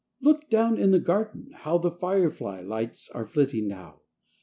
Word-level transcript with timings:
Look 0.19 0.49
down 0.49 0.79
in 0.79 0.89
the 0.89 0.99
garden 0.99 1.51
how 1.53 1.77
The 1.77 1.91
firefly 1.91 2.61
lights 2.63 3.07
are 3.11 3.27
flitting 3.27 3.67
now! 3.67 4.01